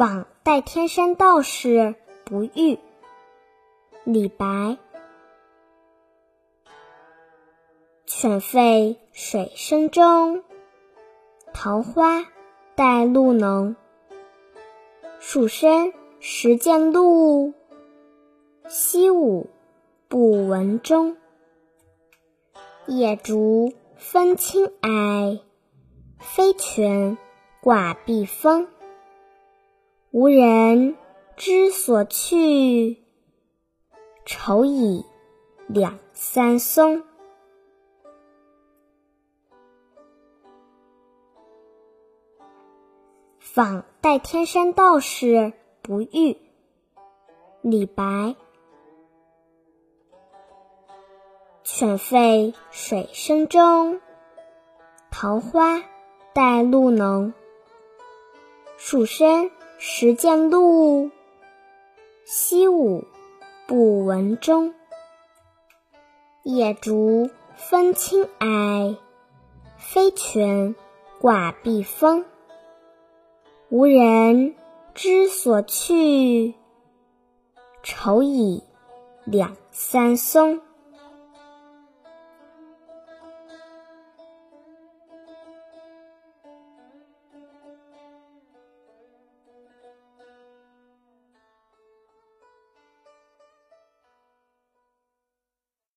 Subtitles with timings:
[0.00, 2.78] 访代天山道士不遇。
[4.04, 4.78] 李白。
[8.06, 10.42] 犬吠水声中，
[11.52, 12.26] 桃花
[12.74, 13.76] 带露浓。
[15.18, 17.52] 树深时见鹿，
[18.70, 19.50] 溪午
[20.08, 21.18] 不闻钟。
[22.86, 25.42] 野竹分青霭，
[26.18, 27.18] 飞泉
[27.60, 28.66] 挂碧峰。
[30.12, 30.96] 无人
[31.36, 32.98] 知所去，
[34.26, 35.04] 愁倚
[35.68, 37.04] 两三松。
[43.38, 46.36] 访代天山道士不遇。
[47.62, 48.34] 李白。
[51.62, 54.00] 犬吠水声中，
[55.12, 55.84] 桃花
[56.32, 57.32] 带露浓。
[58.76, 59.52] 树深
[59.82, 61.10] 时见鹿，
[62.26, 63.06] 溪午
[63.66, 64.74] 不闻钟。
[66.42, 68.98] 夜竹分青霭，
[69.78, 70.74] 飞泉
[71.18, 72.26] 挂碧峰。
[73.70, 74.54] 无人
[74.94, 76.54] 知所去，
[77.82, 78.62] 愁已
[79.24, 80.60] 两三松。